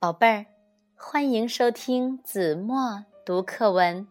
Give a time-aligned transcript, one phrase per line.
[0.00, 0.46] 宝贝儿，
[0.96, 4.08] 欢迎收听子墨读课文。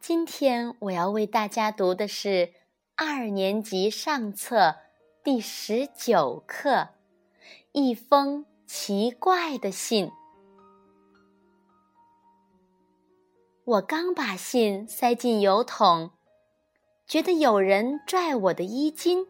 [0.00, 2.54] 今天我要为大家读的是
[2.96, 4.76] 二年级上册
[5.22, 6.70] 第十九课
[7.72, 10.06] 《一封奇怪的信》。
[13.64, 16.12] 我刚把信塞进邮筒，
[17.06, 19.26] 觉得有人拽我的衣襟，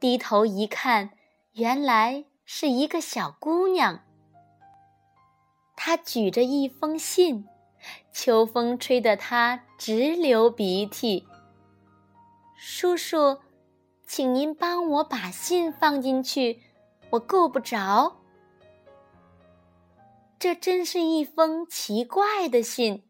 [0.00, 1.10] 低头一看，
[1.52, 4.00] 原来是一个小姑娘。
[5.86, 7.46] 他举着一封信，
[8.10, 11.28] 秋风吹得他直流鼻涕。
[12.56, 13.40] 叔叔，
[14.06, 16.62] 请您帮我把信放进去，
[17.10, 18.16] 我够不着。
[20.38, 23.02] 这真是一封奇怪的信，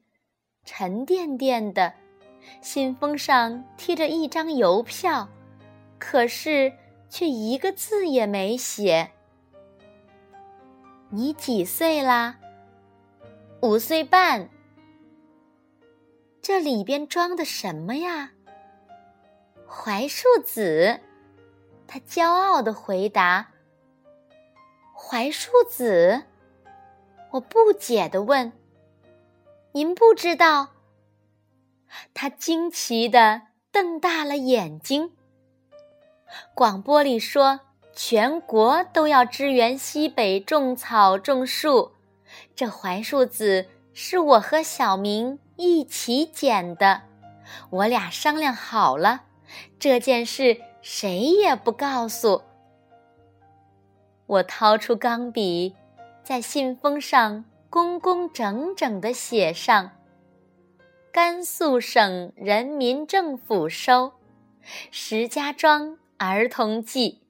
[0.64, 1.94] 沉甸甸的，
[2.60, 5.28] 信封上贴着一张邮票，
[6.00, 6.72] 可是
[7.08, 9.12] 却一个字也没写。
[11.10, 12.40] 你几岁啦？
[13.64, 14.50] 五岁半，
[16.42, 18.32] 这里边装的什么呀？
[19.66, 21.00] 槐树籽，
[21.86, 23.52] 他骄傲的回答。
[24.92, 26.24] 槐树籽，
[27.30, 28.52] 我不解的问
[29.72, 30.74] ：“您不知道？”
[32.12, 33.40] 他惊奇的
[33.72, 35.12] 瞪大了眼睛。
[36.54, 37.60] 广播里说，
[37.94, 41.93] 全国都要支援西北种草种树。
[42.56, 47.02] 这槐树籽是我和小明一起捡的，
[47.70, 49.24] 我俩商量好了，
[49.78, 52.42] 这件事谁也不告诉。
[54.26, 55.74] 我掏出钢笔，
[56.22, 59.90] 在信封上工工整整地写上
[61.12, 64.12] ：“甘肃省人民政府收，
[64.90, 67.20] 石家庄儿童寄。”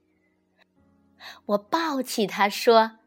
[1.47, 2.99] 我抱起他说。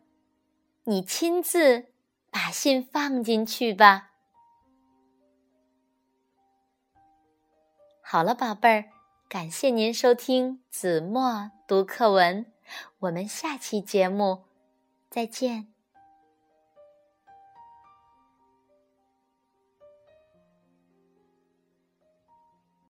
[0.89, 1.87] 你亲自
[2.29, 4.11] 把信放进去吧。
[8.01, 8.85] 好了，宝贝儿，
[9.27, 12.45] 感谢您收听子墨读课文，
[12.99, 14.45] 我们下期节目
[15.09, 15.76] 再见。